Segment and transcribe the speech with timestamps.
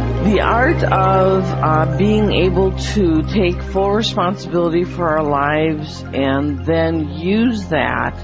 [0.23, 7.09] The art of uh, being able to take full responsibility for our lives and then
[7.09, 8.15] use that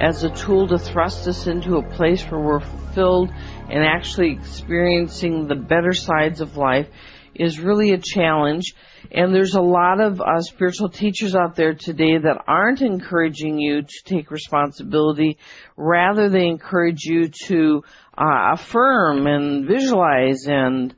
[0.00, 3.30] as a tool to thrust us into a place where we're fulfilled
[3.68, 6.88] and actually experiencing the better sides of life
[7.34, 8.74] is really a challenge.
[9.10, 13.82] And there's a lot of uh, spiritual teachers out there today that aren't encouraging you
[13.82, 15.38] to take responsibility.
[15.76, 17.82] Rather, they encourage you to
[18.16, 20.94] uh, affirm and visualize and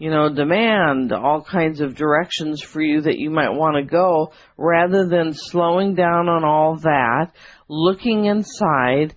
[0.00, 4.32] you know, demand all kinds of directions for you that you might want to go
[4.56, 7.32] rather than slowing down on all that,
[7.68, 9.14] looking inside,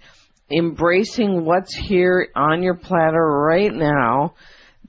[0.51, 4.33] embracing what's here on your platter right now,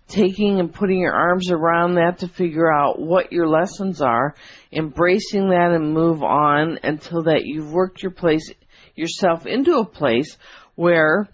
[0.09, 4.35] taking and putting your arms around that to figure out what your lessons are,
[4.73, 8.51] embracing that and move on until that you've worked your place,
[8.97, 10.37] yourself into a place
[10.75, 11.29] where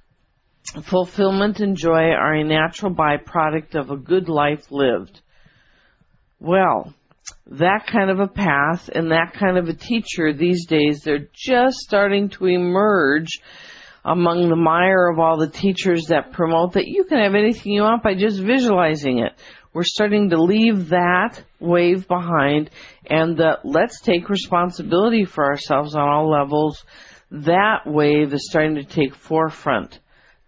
[0.83, 5.20] fulfillment and joy are a natural byproduct of a good life lived.
[6.39, 6.94] Well,
[7.47, 11.78] that kind of a path and that kind of a teacher these days, they're just
[11.78, 13.41] starting to emerge
[14.05, 17.83] among the mire of all the teachers that promote that you can have anything you
[17.83, 19.33] want by just visualizing it.
[19.72, 22.70] We're starting to leave that wave behind
[23.08, 26.85] and the let's take responsibility for ourselves on all levels.
[27.30, 30.01] That wave is starting to take forefront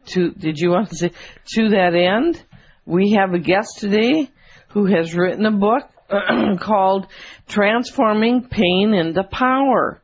[0.06, 1.12] to, did you want to say,
[1.54, 2.42] to that end,
[2.84, 4.30] we have a guest today
[4.68, 5.84] who has written a book
[6.60, 7.06] called
[7.48, 10.02] Transforming Pain into Power.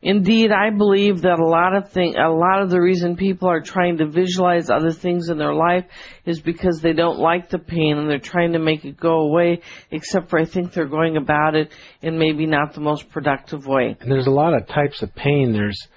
[0.00, 3.60] Indeed, I believe that a lot of thing, a lot of the reason people are
[3.60, 5.86] trying to visualize other things in their life
[6.24, 9.60] is because they don't like the pain and they're trying to make it go away,
[9.90, 13.96] except for I think they're going about it in maybe not the most productive way.
[13.98, 15.52] And there's a lot of types of pain.
[15.52, 15.88] There's,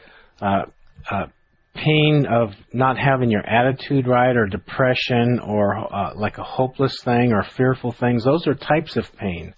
[0.42, 0.64] uh,
[1.10, 1.28] uh,
[1.84, 7.34] pain of not having your attitude right or depression or uh, like a hopeless thing
[7.34, 9.54] or fearful things those are types of pain.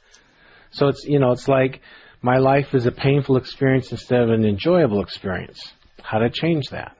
[0.71, 1.81] So it's you know it's like
[2.21, 5.59] my life is a painful experience instead of an enjoyable experience.
[6.01, 6.95] How to change that?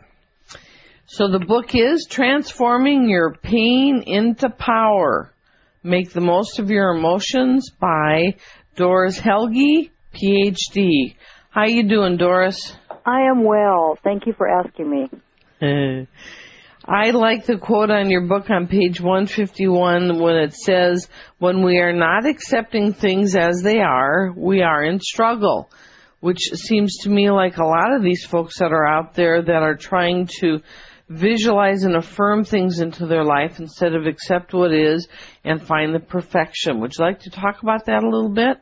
[1.05, 5.33] So the book is transforming your pain into power.
[5.83, 8.35] Make the most of your emotions by
[8.75, 11.15] doris helge phd
[11.51, 12.75] how you doing doris
[13.05, 13.97] I am well.
[14.03, 15.09] Thank you for asking me.
[15.61, 16.05] Uh,
[16.85, 21.07] I like the quote on your book on page 151 when it says,
[21.39, 25.69] when we are not accepting things as they are, we are in struggle.
[26.19, 29.63] Which seems to me like a lot of these folks that are out there that
[29.63, 30.61] are trying to
[31.09, 35.07] visualize and affirm things into their life instead of accept what is
[35.43, 36.79] and find the perfection.
[36.79, 38.57] Would you like to talk about that a little bit?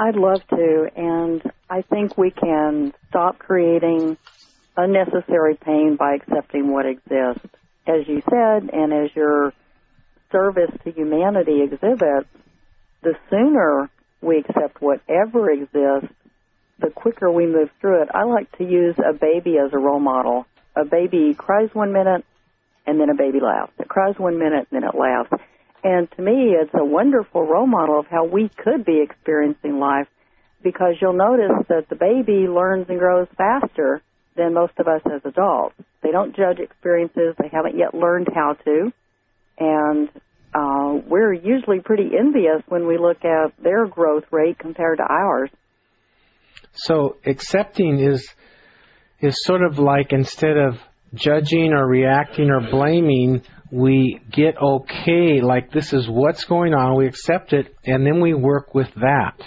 [0.00, 4.16] I'd love to, and I think we can stop creating
[4.74, 7.46] unnecessary pain by accepting what exists.
[7.86, 9.52] As you said, and as your
[10.32, 12.30] service to humanity exhibits,
[13.02, 13.90] the sooner
[14.22, 16.14] we accept whatever exists,
[16.78, 18.08] the quicker we move through it.
[18.14, 20.46] I like to use a baby as a role model.
[20.74, 22.24] A baby cries one minute,
[22.86, 23.72] and then a baby laughs.
[23.78, 25.30] It cries one minute, and then it laughs.
[25.82, 30.08] And to me, it's a wonderful role model of how we could be experiencing life
[30.62, 34.02] because you'll notice that the baby learns and grows faster
[34.36, 35.74] than most of us as adults.
[36.02, 37.34] They don't judge experiences.
[37.38, 38.92] They haven't yet learned how to.
[39.58, 40.08] And
[40.54, 45.50] uh, we're usually pretty envious when we look at their growth rate compared to ours.
[46.72, 48.28] So accepting is
[49.20, 50.80] is sort of like instead of
[51.14, 57.06] judging or reacting or blaming, we get okay, like this is what's going on, we
[57.06, 59.40] accept it, and then we work with that.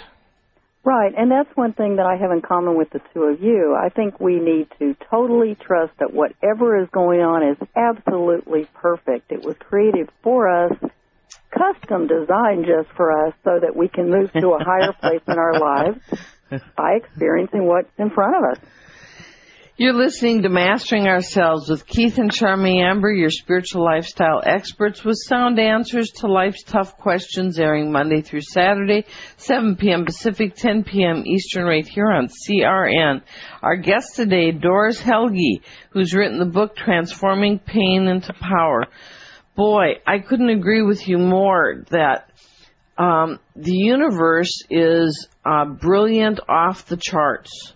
[0.86, 3.74] Right, and that's one thing that I have in common with the two of you.
[3.74, 9.32] I think we need to totally trust that whatever is going on is absolutely perfect.
[9.32, 10.74] It was created for us,
[11.58, 15.38] custom designed just for us so that we can move to a higher place in
[15.38, 16.00] our lives
[16.76, 18.58] by experiencing what's in front of us.
[19.76, 25.18] You're listening to Mastering Ourselves with Keith and Charmy Amber, your spiritual lifestyle experts with
[25.18, 29.04] sound answers to life's tough questions airing Monday through Saturday,
[29.38, 30.06] 7 p.m.
[30.06, 31.24] Pacific, 10 p.m.
[31.26, 33.24] Eastern right here on CRN.
[33.64, 38.86] Our guest today, Doris Helge, who's written the book Transforming Pain into Power.
[39.56, 42.30] Boy, I couldn't agree with you more that
[43.00, 47.74] um, the universe is uh, brilliant off the charts.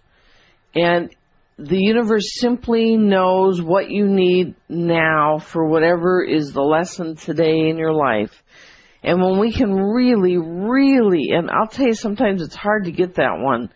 [0.75, 1.09] And
[1.57, 7.77] the universe simply knows what you need now for whatever is the lesson today in
[7.77, 8.43] your life.
[9.03, 13.15] And when we can really, really, and I'll tell you sometimes it's hard to get
[13.15, 13.69] that one.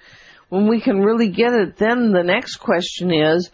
[0.50, 3.50] When we can really get it, then the next question is,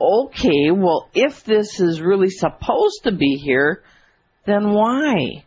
[0.00, 3.82] okay, well, if this is really supposed to be here,
[4.44, 5.44] then why?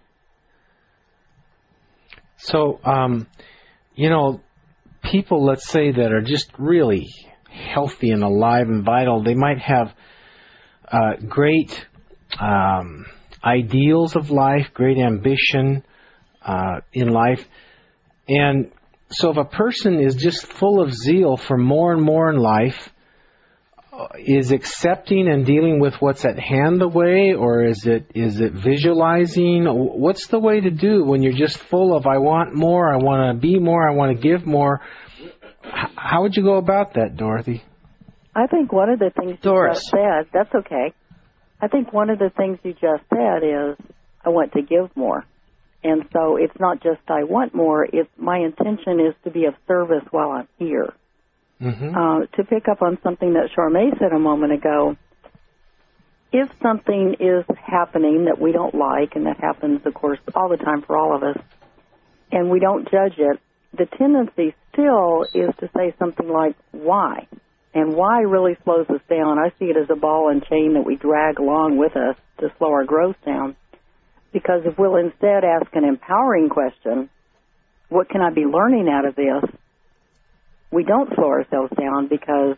[2.37, 3.27] So, um,
[3.95, 4.41] you know,
[5.03, 7.09] people, let's say, that are just really
[7.55, 9.93] healthy and alive and vital, they might have
[10.91, 11.85] uh, great
[12.39, 13.05] um,
[13.43, 15.83] ideals of life, great ambition
[16.43, 17.47] uh, in life.
[18.27, 18.71] And
[19.11, 22.89] so if a person is just full of zeal for more and more in life,
[23.93, 28.41] uh, is accepting and dealing with what's at hand the way or is it is
[28.41, 29.65] it visualizing?
[29.65, 33.33] What's the way to do when you're just full of i want more i want
[33.33, 34.81] to be more i want to give more
[36.05, 37.63] how would you go about that dorothy
[38.35, 39.77] I think one of the things Doris.
[39.77, 40.93] you just said, that's okay.
[41.61, 43.77] I think one of the things you just said is,
[44.23, 45.23] I want to give more.
[45.83, 49.53] And so it's not just I want more, it's my intention is to be of
[49.67, 50.93] service while I'm here.
[51.61, 51.95] mm-hmm.
[51.95, 54.97] Uh, to pick up on something that Charmaine said a moment ago,
[56.33, 60.57] if something is happening that we don't like, and that happens, of course, all the
[60.57, 61.37] time for all of us,
[62.31, 63.39] and we don't judge it,
[63.77, 67.27] the tendency still is to say something like, why?
[67.73, 69.37] And why really slows us down.
[69.37, 72.51] I see it as a ball and chain that we drag along with us to
[72.57, 73.55] slow our growth down.
[74.31, 77.09] Because if we'll instead ask an empowering question,
[77.89, 79.43] what can I be learning out of this?
[80.71, 82.57] We don't slow ourselves down because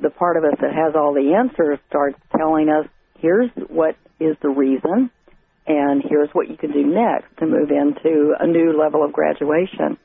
[0.00, 2.86] the part of us that has all the answers starts telling us,
[3.18, 5.10] here's what is the reason,
[5.66, 9.98] and here's what you can do next to move into a new level of graduation.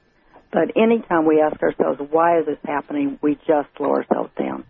[0.51, 4.65] But anytime we ask ourselves, why is this happening, we just slow ourselves down.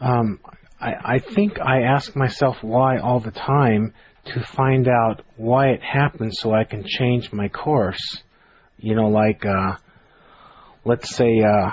[0.00, 0.40] Um,
[0.80, 3.94] I, I think I ask myself why all the time
[4.26, 8.22] to find out why it happened so I can change my course.
[8.78, 9.76] You know, like, uh,
[10.84, 11.70] let's say, uh,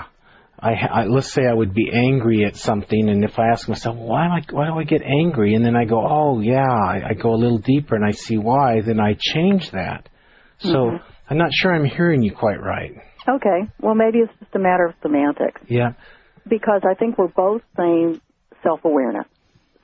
[0.58, 3.96] I, I let's say I would be angry at something, and if I ask myself
[3.96, 7.10] why am I why do I get angry, and then I go, oh yeah, I,
[7.10, 10.08] I go a little deeper and I see why, then I change that.
[10.58, 11.02] So Mhm.
[11.28, 12.92] I'm not sure I'm hearing you quite right.
[13.28, 15.60] Okay, well maybe it's just a matter of semantics.
[15.68, 15.92] Yeah.
[16.48, 18.20] Because I think we're both saying
[18.62, 19.26] self-awareness.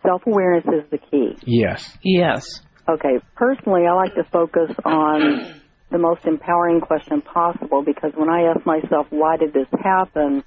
[0.04, 1.36] Self-awareness is the key.
[1.44, 1.96] Yes.
[2.02, 2.46] Yes.
[2.88, 5.60] Okay, personally, I like to focus on
[5.90, 10.42] the most empowering question possible because when I ask myself, why did this happen,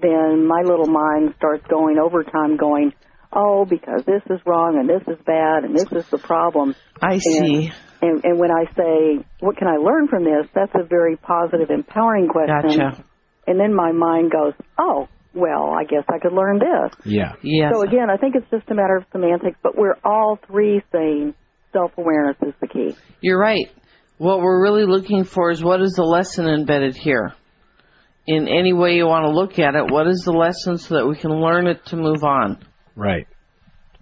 [0.00, 2.92] then my little mind starts going overtime going,
[3.32, 6.74] oh, because this is wrong and this is bad and this is the problem.
[7.02, 7.72] I see.
[8.02, 11.70] And, and when I say, what can I learn from this, that's a very positive,
[11.70, 12.78] empowering question.
[12.78, 13.04] Gotcha.
[13.46, 16.98] And then my mind goes, oh, well, I guess I could learn this.
[17.04, 17.34] Yeah.
[17.42, 17.72] Yes.
[17.74, 21.34] So again, I think it's just a matter of semantics, but we're all three saying
[21.72, 22.96] self-awareness is the key.
[23.20, 23.70] You're right.
[24.18, 27.32] What we're really looking for is what is the lesson embedded here?
[28.26, 31.06] In any way you want to look at it, what is the lesson so that
[31.06, 32.58] we can learn it to move on?
[32.94, 33.26] Right.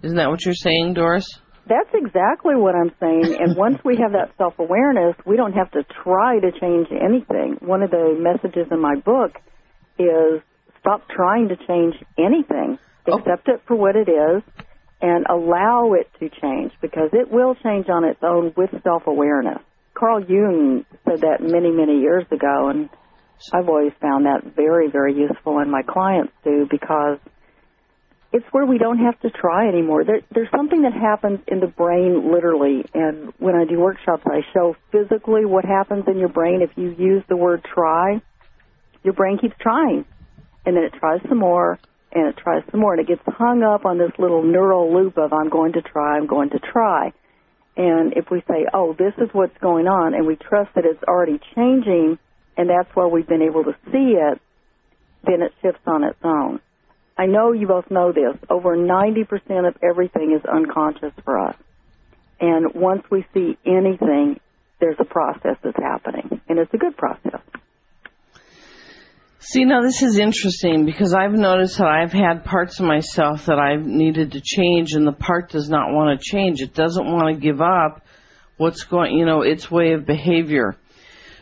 [0.03, 1.25] Isn't that what you're saying, Doris?
[1.67, 3.37] That's exactly what I'm saying.
[3.39, 7.57] And once we have that self-awareness, we don't have to try to change anything.
[7.61, 9.35] One of the messages in my book
[9.97, 10.41] is
[10.79, 12.79] stop trying to change anything.
[13.07, 13.17] Oh.
[13.17, 14.43] Accept it for what it is
[15.01, 19.59] and allow it to change because it will change on its own with self-awareness.
[19.93, 22.89] Carl Jung said that many, many years ago and
[23.53, 27.17] I've always found that very, very useful and my clients do because
[28.31, 30.03] it's where we don't have to try anymore.
[30.03, 34.41] There, there's something that happens in the brain literally, and when I do workshops, I
[34.53, 38.21] show physically what happens in your brain if you use the word try.
[39.03, 40.05] Your brain keeps trying,
[40.65, 41.79] and then it tries some more,
[42.11, 45.17] and it tries some more, and it gets hung up on this little neural loop
[45.17, 47.13] of I'm going to try, I'm going to try.
[47.77, 51.01] And if we say, oh, this is what's going on, and we trust that it's
[51.03, 52.19] already changing,
[52.57, 54.39] and that's why we've been able to see it,
[55.23, 56.59] then it shifts on its own.
[57.19, 58.37] I know you both know this.
[58.49, 61.55] Over 90% of everything is unconscious for us.
[62.39, 64.39] And once we see anything,
[64.79, 66.39] there's a process that's happening.
[66.47, 67.41] And it's a good process.
[69.39, 73.59] See, now this is interesting because I've noticed that I've had parts of myself that
[73.59, 76.61] I've needed to change, and the part does not want to change.
[76.61, 78.05] It doesn't want to give up
[78.55, 80.77] what's going, you know, its way of behavior.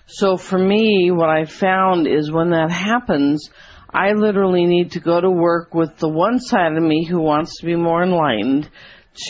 [0.07, 3.51] So for me, what I found is when that happens,
[3.93, 7.59] I literally need to go to work with the one side of me who wants
[7.59, 8.69] to be more enlightened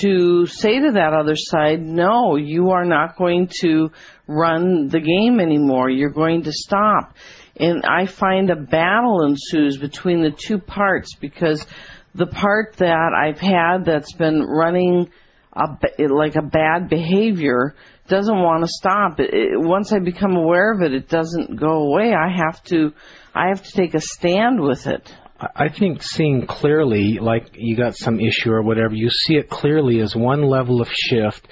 [0.02, 3.92] to say to that other side, no, you are not going to
[4.28, 5.90] run the game anymore.
[5.90, 7.14] You're going to stop
[7.60, 11.66] and I find a battle ensues between the two parts because
[12.14, 15.10] the part that I've had that's been running
[15.58, 17.76] a, like a bad behavior
[18.08, 19.20] doesn't want to stop.
[19.20, 22.14] It, it, once I become aware of it, it doesn't go away.
[22.14, 22.94] I have to,
[23.34, 25.14] I have to take a stand with it.
[25.40, 30.00] I think seeing clearly, like you got some issue or whatever, you see it clearly
[30.00, 31.48] as one level of shift.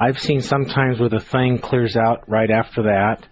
[0.00, 3.26] I've seen sometimes where the thing clears out right after that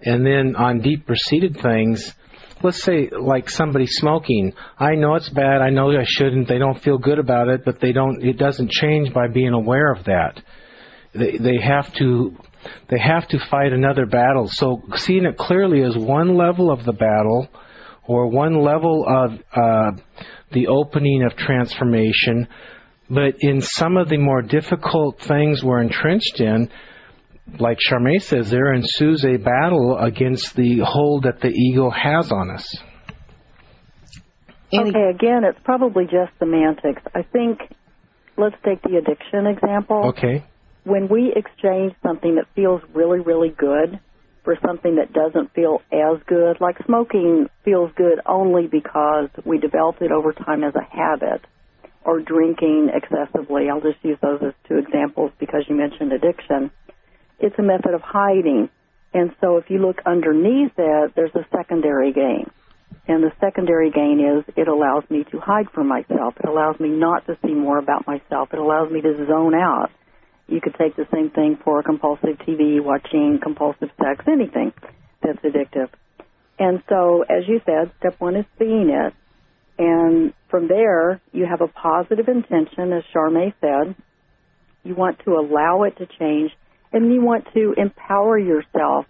[0.00, 2.14] and then on deep seated things,
[2.62, 6.80] let's say like somebody smoking, I know it's bad, I know I shouldn't, they don't
[6.80, 10.42] feel good about it, but they don't it doesn't change by being aware of that.
[11.12, 12.36] They they have to
[12.88, 14.48] they have to fight another battle.
[14.48, 17.48] So seeing it clearly as one level of the battle
[18.06, 19.92] or one level of uh,
[20.52, 22.48] the opening of transformation,
[23.10, 26.70] but in some of the more difficult things we're entrenched in,
[27.58, 32.50] like Charmaine says, there ensues a battle against the hold that the ego has on
[32.50, 32.66] us.
[34.72, 37.02] Okay, again, it's probably just semantics.
[37.14, 37.60] I think,
[38.36, 40.08] let's take the addiction example.
[40.08, 40.44] Okay.
[40.84, 44.00] When we exchange something that feels really, really good
[44.44, 50.02] for something that doesn't feel as good, like smoking feels good only because we developed
[50.02, 51.44] it over time as a habit,
[52.04, 53.68] or drinking excessively.
[53.68, 56.70] I'll just use those as two examples because you mentioned addiction
[57.38, 58.68] it's a method of hiding.
[59.12, 62.50] And so if you look underneath that, there's a secondary gain.
[63.08, 66.34] And the secondary gain is it allows me to hide from myself.
[66.38, 68.48] It allows me not to see more about myself.
[68.52, 69.90] It allows me to zone out.
[70.48, 74.72] You could take the same thing for compulsive TV watching, compulsive sex, anything
[75.22, 75.88] that's addictive.
[76.58, 79.14] And so, as you said, step one is seeing it.
[79.78, 83.94] And from there, you have a positive intention, as Charmaine said.
[84.84, 86.52] You want to allow it to change
[86.96, 89.04] and you want to empower yourself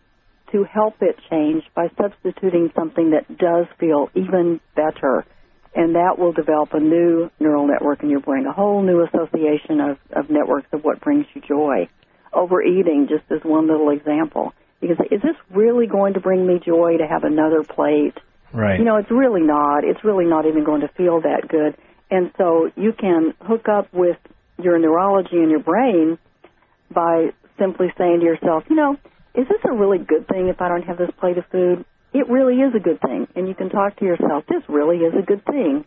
[0.51, 5.25] to help it change by substituting something that does feel even better.
[5.73, 9.81] And that will develop a new neural network in your brain, a whole new association
[9.81, 11.89] of, of networks of what brings you joy.
[12.33, 14.53] Overeating, just as one little example.
[14.81, 18.19] Because is this really going to bring me joy to have another plate?
[18.53, 18.81] Right.
[18.81, 19.85] You know, it's really not.
[19.85, 21.77] It's really not even going to feel that good.
[22.11, 24.19] And so you can hook up with
[24.61, 26.19] your neurology in your brain
[26.93, 28.97] by simply saying to yourself, you know,
[29.35, 31.85] is this a really good thing if I don't have this plate of food?
[32.13, 33.27] It really is a good thing.
[33.37, 35.85] And you can talk to yourself, this really is a good thing.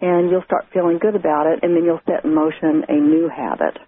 [0.00, 3.30] And you'll start feeling good about it, and then you'll set in motion a new
[3.34, 3.78] habit.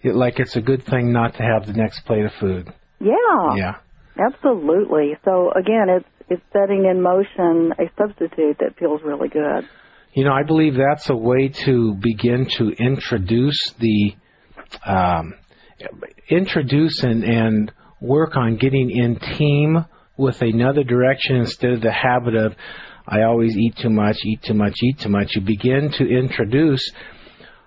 [0.00, 2.72] It, like it's a good thing not to have the next plate of food.
[3.00, 3.56] Yeah.
[3.56, 3.74] Yeah.
[4.18, 5.18] Absolutely.
[5.24, 9.68] So again, it's it's setting in motion a substitute that feels really good.
[10.12, 14.14] You know, I believe that's a way to begin to introduce the
[14.84, 15.34] um,
[16.28, 19.84] introduce and, and work on getting in team
[20.16, 22.54] with another direction instead of the habit of
[23.08, 25.36] I always eat too much, eat too much, eat too much.
[25.36, 26.90] You begin to introduce.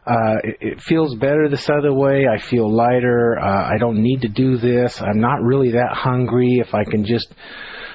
[0.05, 2.25] Uh, it, it feels better this other way.
[2.27, 3.39] I feel lighter.
[3.39, 5.01] Uh, I don't need to do this.
[5.01, 6.59] I'm not really that hungry.
[6.59, 7.33] If I can just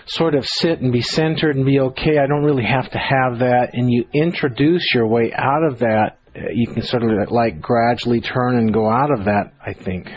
[0.06, 3.40] sort of sit and be centered and be okay, I don't really have to have
[3.40, 3.70] that.
[3.74, 8.20] And you introduce your way out of that Uh, you can sort of like gradually
[8.20, 10.08] turn and go out of that, I think.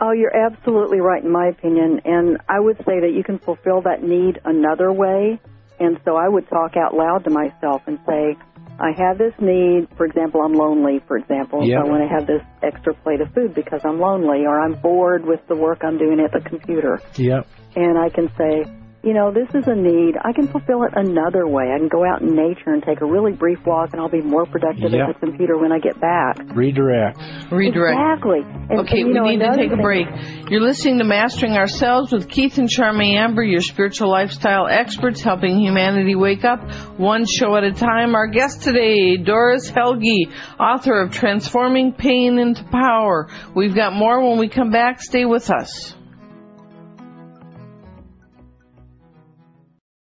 [0.00, 2.00] Oh, you're absolutely right, in my opinion.
[2.04, 5.40] And I would say that you can fulfill that need another way.
[5.78, 8.36] And so I would talk out loud to myself and say,
[8.78, 9.88] I have this need.
[9.96, 11.66] For example, I'm lonely, for example.
[11.66, 11.78] Yep.
[11.78, 14.80] So I want to have this extra plate of food because I'm lonely or I'm
[14.80, 16.98] bored with the work I'm doing at the computer.
[17.16, 17.46] Yep.
[17.76, 18.64] And I can say,
[19.02, 20.14] you know, this is a need.
[20.22, 21.72] I can fulfill it another way.
[21.74, 24.20] I can go out in nature and take a really brief walk, and I'll be
[24.20, 25.08] more productive yep.
[25.08, 26.36] at the computer when I get back.
[26.54, 27.18] Redirect.
[27.50, 27.98] Redirect.
[27.98, 28.40] Exactly.
[28.44, 30.06] And, okay, and, we know, need to take thing, a break.
[30.50, 35.58] You're listening to Mastering Ourselves with Keith and Charmy Amber, your spiritual lifestyle experts helping
[35.58, 36.60] humanity wake up
[36.98, 38.14] one show at a time.
[38.14, 40.28] Our guest today, Doris Helge,
[40.58, 43.28] author of Transforming Pain into Power.
[43.54, 45.00] We've got more when we come back.
[45.00, 45.94] Stay with us.